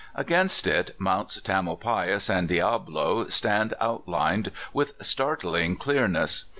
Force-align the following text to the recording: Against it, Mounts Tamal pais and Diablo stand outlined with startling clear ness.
Against 0.15 0.65
it, 0.65 0.95
Mounts 0.99 1.39
Tamal 1.43 1.77
pais 1.79 2.27
and 2.27 2.47
Diablo 2.47 3.27
stand 3.29 3.75
outlined 3.79 4.51
with 4.73 4.93
startling 4.99 5.75
clear 5.75 6.07
ness. 6.07 6.45